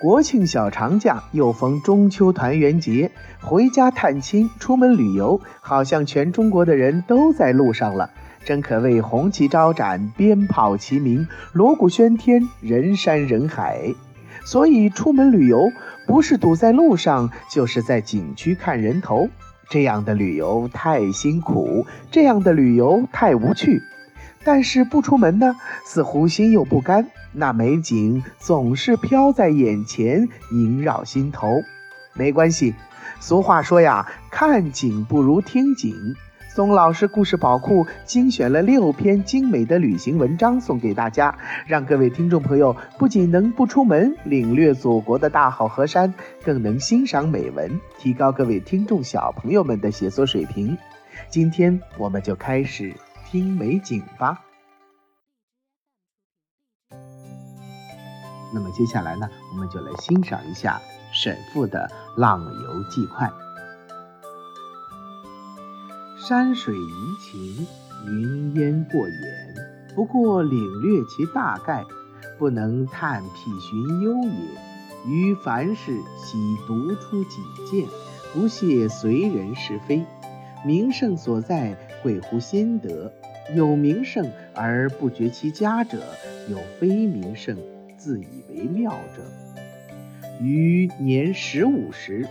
[0.00, 8.08] 国庆小长假又逢中秋团圆节，回家探亲、出门旅游，好像全中国的人都在路上了。
[8.44, 13.92] 真可谓红旗招展，鞭炮齐鸣，锣鼓喧天，人山人海。
[14.44, 15.72] 所以出门旅游，
[16.06, 19.28] 不是堵在路上，就是在景区看人头。
[19.68, 23.82] 这样的旅游太辛苦，这样的旅游太无趣。
[24.50, 27.06] 但是不出门呢，似乎心又不甘。
[27.32, 31.60] 那美景总是飘在眼前，萦绕心头。
[32.14, 32.74] 没关系，
[33.20, 35.94] 俗话说呀，看景不如听景。
[36.48, 41.36] 宋老师故事宝库精选了六篇精美的旅行文章送给大家，
[41.66, 50.78] 让各位听众朋友不仅能不出门领略祖国的大好河山，更能欣赏美文，提高各位听众小朋友们的写作水平。
[51.28, 52.94] 今天我们就开始
[53.30, 54.42] 听美景吧。
[58.54, 60.80] 那么接下来呢，我们就来欣赏一下
[61.12, 63.28] 沈复的《浪游记快》。
[66.26, 67.66] 山水怡情，
[68.06, 69.54] 云烟过眼，
[69.94, 71.84] 不过领略其大概，
[72.38, 74.58] 不能探辟寻幽也。
[75.06, 77.86] 于凡事喜独出己见，
[78.32, 80.06] 不屑随人是非。
[80.64, 83.12] 名胜所在，贵乎心得。
[83.54, 86.02] 有名胜而不觉其佳者，
[86.48, 87.56] 有非名胜。
[87.96, 89.24] 自以为妙者，
[90.40, 92.28] 于年十五时，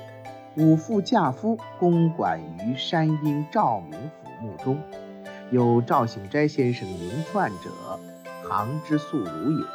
[0.56, 4.80] 五父驾夫公馆于山阴赵明府墓中，
[5.52, 8.00] 有赵醒斋先生名传者，
[8.48, 9.66] 行之素儒也。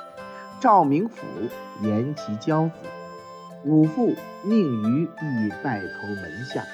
[0.61, 1.27] 赵明府
[1.83, 2.75] 言其骄子，
[3.65, 6.65] 五父命于亦拜投门下。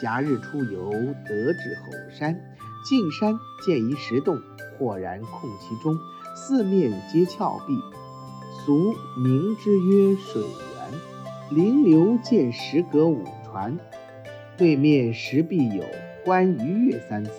[0.00, 0.90] 暇日出游，
[1.26, 2.40] 得至吼山，
[2.88, 3.34] 进山
[3.66, 4.40] 见一石洞，
[4.78, 5.98] 豁然空其中，
[6.36, 7.74] 四面皆峭壁。
[8.64, 13.78] 俗名之曰水源，临流见石阁五船，
[14.56, 15.82] 对面石壁有
[16.24, 17.30] “观鱼跃”三字，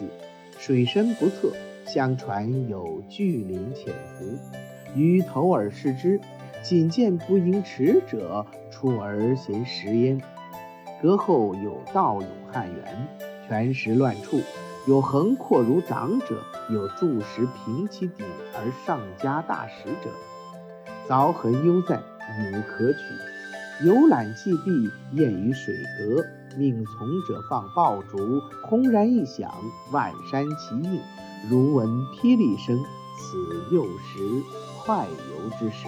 [0.58, 1.54] 水深不测，
[1.86, 4.38] 相传有巨灵潜伏。
[4.96, 6.20] 于投而视之，
[6.64, 10.20] 仅见不盈尺者，出而衔石焉。
[11.02, 13.08] 阁后有道涌汉源，
[13.48, 14.42] 泉石乱处，
[14.86, 20.10] 有横阔如掌者，有柱石平其顶而上加大石者。
[21.08, 23.00] 凿痕犹在，无可取。
[23.86, 26.22] 游览既毕，宴于水阁，
[26.58, 29.50] 命从者放爆竹，轰然一响，
[29.94, 31.00] 万山齐应，
[31.50, 31.88] 如闻
[32.18, 32.78] 霹雳声。
[33.22, 34.44] 此幼时
[34.82, 35.88] 快游之时。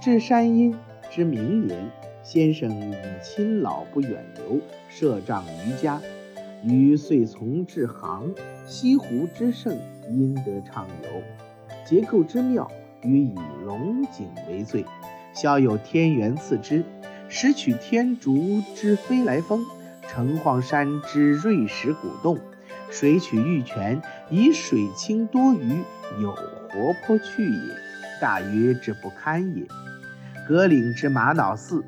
[0.00, 0.74] 至山阴
[1.10, 1.90] 之明年，
[2.24, 4.58] 先生以亲老不远游，
[4.88, 6.00] 设帐于家。
[6.62, 8.32] 于遂从至杭
[8.66, 9.78] 西湖之胜，
[10.10, 11.22] 因得畅游，
[11.84, 12.70] 结构之妙。
[13.02, 13.34] 予以
[13.66, 14.82] 龙井为最，
[15.34, 16.82] 萧有天元赐之，
[17.28, 19.62] 时取天竺之飞来峰，
[20.08, 22.38] 城隍山之瑞石古洞，
[22.90, 25.82] 水取玉泉，以水清多鱼，
[26.22, 27.60] 有活泼趣也。
[28.18, 29.66] 大约之不堪也。
[30.48, 31.84] 葛岭之玛瑙寺，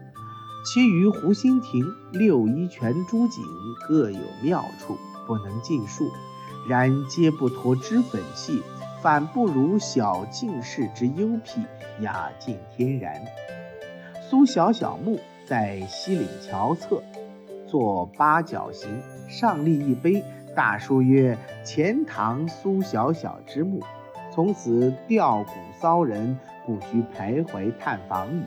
[0.66, 3.41] 其余湖心亭、六一泉诸景
[3.87, 6.10] 各有妙处，不能尽述，
[6.69, 8.60] 然皆不脱脂粉气。
[9.00, 11.60] 反不如小静室之幽僻
[12.00, 13.22] 雅静天然。
[14.28, 17.00] 苏小小墓在西岭桥侧，
[17.69, 18.91] 作八角形，
[19.28, 20.25] 上立一碑，
[20.56, 23.81] 大书曰：“钱塘苏小小之墓。”
[24.34, 28.43] 从此吊古骚人不须徘徊探访矣。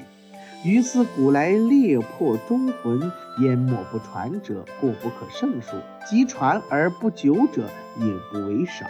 [0.65, 2.99] 于斯古来猎魄忠魂，
[3.39, 8.85] 淹没不传者，故不可胜数；及传而不久者，也不为少。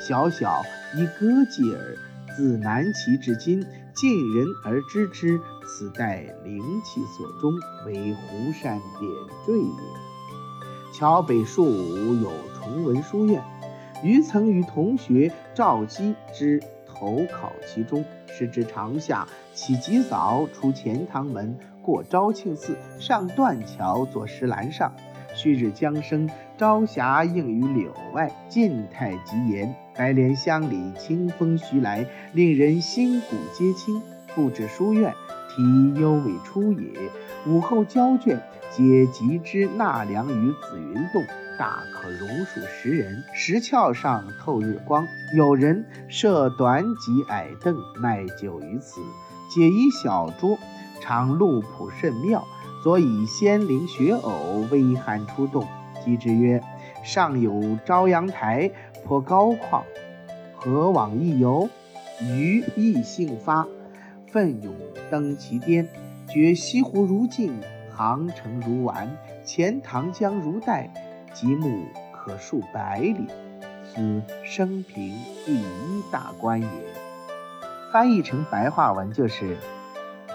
[0.00, 0.62] 小小
[0.96, 1.96] 以歌记耳，
[2.36, 5.38] 自南齐至今，尽人而知之。
[5.64, 7.52] 此待灵气所终，
[7.86, 9.10] 为湖山点
[9.46, 10.92] 缀也。
[10.92, 13.40] 桥北数武有崇文书院，
[14.02, 16.60] 余曾与同学赵基之
[17.02, 24.92] 投考其中，时至长夏，起极早，出钱塘门，过昭庆寺，上断桥，坐石栏上。
[25.34, 29.74] 旭日将升，朝霞映于柳外，静态极严。
[29.96, 34.00] 白莲香里，清风徐来，令人心骨皆清。
[34.36, 35.12] 不止书院，
[35.48, 36.88] 题犹未出也。
[37.48, 38.40] 午后交卷，
[38.70, 41.24] 皆集之纳凉于紫云洞，
[41.58, 43.22] 大可容数十人。
[43.34, 45.06] 石峭上透日光，
[45.36, 49.00] 有人设短几矮凳，卖酒于此。
[49.50, 50.58] 解一小桌，
[51.00, 52.44] 常露谱甚妙。
[52.82, 55.66] 所以仙灵雪偶微寒出洞，
[56.04, 56.60] 即之曰
[57.04, 58.72] ：“上有朝阳台，
[59.04, 59.82] 颇高旷，
[60.56, 61.68] 何往一游？”
[62.20, 63.66] 余亦兴发，
[64.26, 64.74] 奋勇
[65.10, 65.88] 登其巅。
[66.28, 67.60] 觉西湖如镜，
[67.94, 70.92] 杭城如丸，钱塘江如带，
[71.32, 73.26] 极目可数百里，
[73.92, 75.14] 此生平
[75.44, 76.68] 第一大观也。
[77.92, 79.56] 翻译成白话文就是：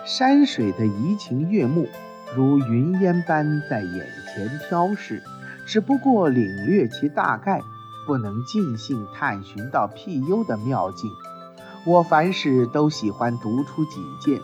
[0.05, 1.88] 山水的怡情悦目，
[2.35, 5.23] 如云烟般在眼前飘逝，
[5.65, 7.61] 只不过领略其大概。
[8.05, 11.11] 不能尽兴探寻到辟幽的妙境。
[11.85, 14.39] 我凡事都喜欢独出己见，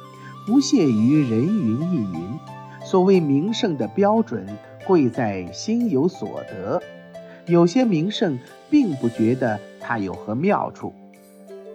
[0.46, 2.40] 不屑于人云亦云。
[2.84, 4.46] 所谓名胜的标准，
[4.86, 6.82] 贵在心有所得。
[7.46, 8.40] 有些名胜
[8.70, 10.94] 并不觉得它有何妙处，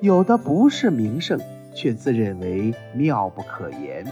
[0.00, 1.38] 有的不是名胜，
[1.74, 4.06] 却自认为妙不可言。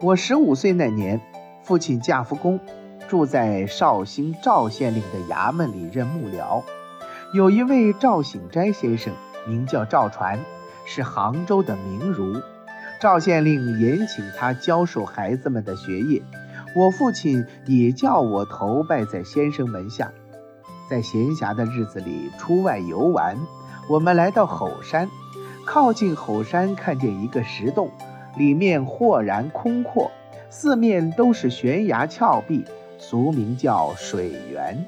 [0.00, 1.20] 我十五岁那年，
[1.62, 2.60] 父亲驾复工。
[3.08, 6.64] 住在绍兴赵县令的衙门里任幕僚，
[7.32, 9.12] 有一位赵醒斋先生，
[9.46, 10.40] 名叫赵传，
[10.84, 12.42] 是杭州的名儒。
[13.00, 16.20] 赵县令严请他教授孩子们的学业，
[16.76, 20.12] 我父亲也叫我投拜在先生门下。
[20.90, 23.34] 在闲暇的日子里出外游玩，
[23.88, 25.08] 我们来到吼山，
[25.64, 27.90] 靠近吼山，看见一个石洞，
[28.36, 30.10] 里面豁然空阔，
[30.50, 32.62] 四面都是悬崖峭壁。
[32.98, 34.84] 俗名叫水源，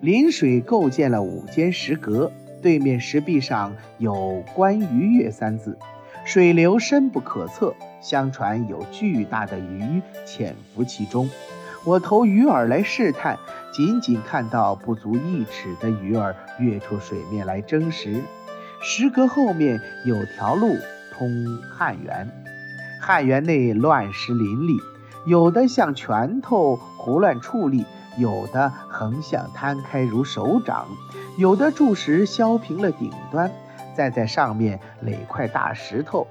[0.00, 2.32] 临水构建了五间石阁，
[2.62, 5.76] 对面石壁上有“观鱼跃”三字，
[6.24, 11.28] 水流深不可测，相传有巨大的鱼潜伏其中。
[11.84, 13.38] 我投鱼饵来试探，
[13.72, 18.22] 仅仅看到不足一尺的鱼儿跃出水面来争食。
[18.82, 20.76] 石阁后面有条路
[21.12, 21.28] 通
[21.76, 22.30] 汉源，
[23.00, 24.76] 汉源内乱石林立。
[25.26, 27.84] 有的像拳头胡乱矗立，
[28.16, 30.86] 有的横向摊开如手掌，
[31.36, 33.50] 有的柱石削平了顶端，
[33.94, 36.26] 再在上面垒块大石头，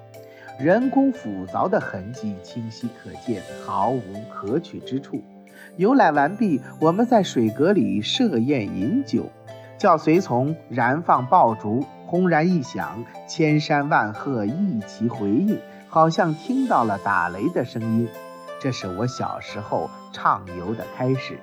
[0.60, 4.02] 人工斧凿的痕迹清晰可见，毫无
[4.34, 5.22] 可取之处。
[5.78, 9.30] 游览完毕，我们在水阁里设宴饮酒，
[9.78, 18.08] 叫随从燃放爆竹，轰然一响，千山万壑一齐回应，好像听到了打雷的声音。
[18.60, 21.40] 这是我小时候畅游的开始。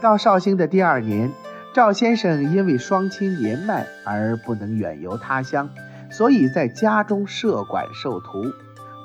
[0.00, 1.30] 到绍兴的第二年，
[1.74, 5.70] 赵先生因为双亲年迈而不能远游他乡，
[6.10, 8.44] 所以在家中设馆授徒。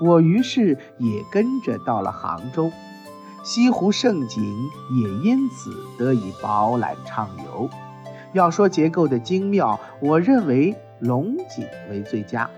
[0.02, 2.70] 我于是也跟着到了杭州，
[3.42, 4.44] 西湖胜景
[5.02, 7.70] 也因此得以饱览畅游。
[8.34, 12.50] 要说结构的精妙，我认为龙井为最佳。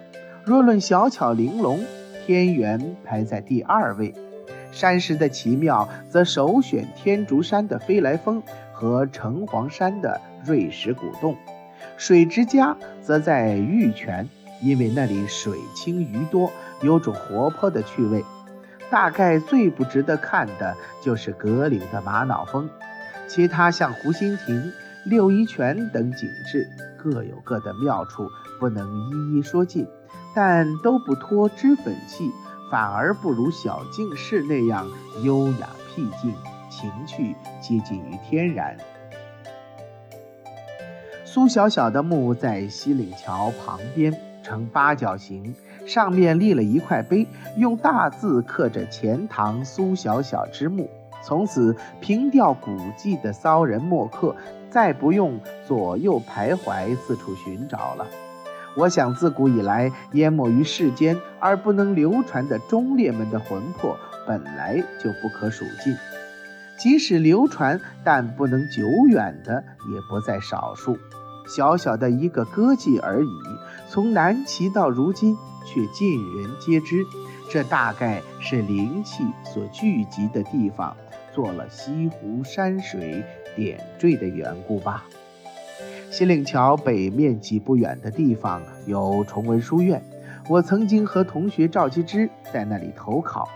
[0.43, 1.79] 若论小巧玲珑，
[2.25, 4.15] 天元排在第二位。
[4.71, 8.41] 山石的奇妙，则首选天竺山的飞来峰
[8.79, 11.35] 和城隍山的瑞石古洞；
[11.97, 14.29] 水之佳，则在玉泉，
[14.61, 16.49] 因为那里水清鱼多，
[16.81, 18.23] 有种活泼的趣味。
[18.89, 22.69] 大概最不值得看的就是格岭的玛瑙峰，
[23.27, 24.71] 其他像湖心亭、
[25.03, 26.65] 六一泉等景致，
[26.97, 28.29] 各有各的妙处，
[28.61, 29.85] 不能一一说尽，
[30.33, 32.31] 但都不脱脂粉气。
[32.71, 34.87] 反而不如小径室那样
[35.23, 36.31] 优雅僻静，
[36.79, 38.77] 情趣接近于天然。
[41.25, 45.53] 苏小小的墓在西岭桥旁边，呈八角形，
[45.85, 47.27] 上面立了一块碑，
[47.57, 50.89] 用大字刻着“钱塘苏小小之墓”。
[51.21, 54.33] 从此，凭吊古迹的骚人墨客
[54.69, 58.07] 再不用左右徘徊，四处寻找了。
[58.77, 65.93] 我想，自古以来，淹没于世间而不能流传的忠烈们的魂魄，本来就不可数尽。
[66.79, 70.97] 即使流传，但不能久远的，也不在少数。
[71.45, 73.29] 小小的一个歌妓而已，
[73.89, 77.03] 从南齐到如今，却尽人皆知。
[77.51, 80.95] 这大概是灵气所聚集的地方，
[81.33, 83.23] 做了西湖山水
[83.55, 85.03] 点缀的缘故吧。
[86.11, 90.01] 西岭桥北面几不远的地方有崇文书院，
[90.47, 93.49] 我曾经和同学赵基之在那里投考，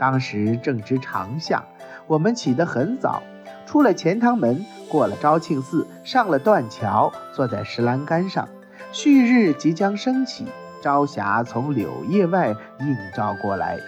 [0.00, 1.62] 当时正值长夏，
[2.06, 3.22] 我们起得很早，
[3.66, 8.48] 出了钱塘门，过了昭庆寺，上了断桥，坐在石栏杆上，
[8.92, 10.46] 旭日即将升起，
[10.82, 13.78] 朝霞从柳叶外映照过来，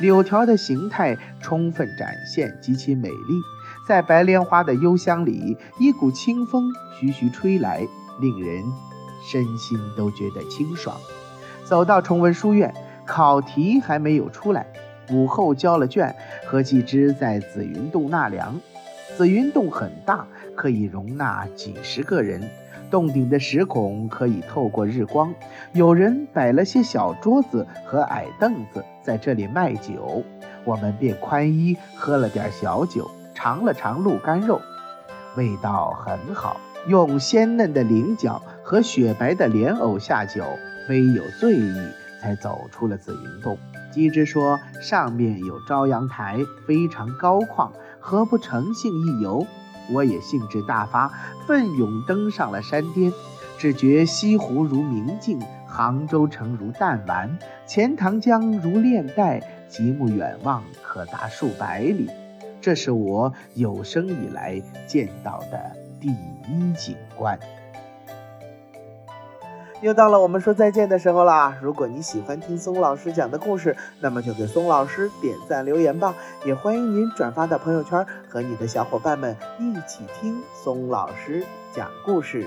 [0.00, 3.40] 柳条的形态充分展现，极其美丽。
[3.88, 7.86] 在白莲花的幽香里，一股清风徐徐吹来，
[8.20, 8.62] 令人
[9.30, 10.94] 身心都觉得清爽。
[11.64, 12.74] 走到崇文书院，
[13.06, 14.66] 考题还没有出来，
[15.10, 16.14] 午后交了卷，
[16.46, 18.60] 和季之在紫云洞纳凉。
[19.16, 22.42] 紫云洞很大，可以容纳几十个人，
[22.90, 25.32] 洞顶的石孔可以透过日光。
[25.72, 30.22] 有人摆了些小桌子和矮凳子在这里卖酒，
[30.64, 34.60] 我们便宽衣喝了点小酒，尝了尝鹿肝肉，
[35.36, 36.60] 味道很好。
[36.86, 40.44] 用鲜嫩的菱角和雪白的莲藕下酒，
[40.88, 41.74] 微有醉意，
[42.20, 43.56] 才走出了紫云洞。
[43.94, 47.70] 机之说上面有朝阳台，非常高旷，
[48.00, 49.46] 何不乘兴一游？
[49.92, 51.12] 我也兴致大发，
[51.46, 53.12] 奋勇登上了山巅。
[53.56, 62.10] 只觉西湖如明镜，杭州城如弹丸，钱塘江如链带，极目远望可达数百里。
[62.60, 67.38] 这是我有生以来见到的第一景观。
[69.84, 71.54] 又到了我们说再见的时候啦！
[71.60, 76.14] 如果你喜欢听松老师讲的故事，那么就给松老师点赞留言吧。
[76.42, 82.46] 也欢迎您转发到朋友圈，和你的小伙伴们一起听松老师讲故事。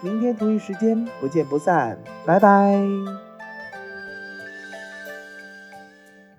[0.00, 1.96] 明天同一时间不见不散，
[2.26, 3.31] 拜拜。